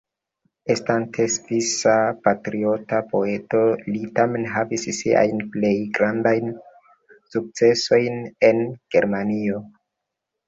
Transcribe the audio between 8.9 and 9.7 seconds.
Germanio.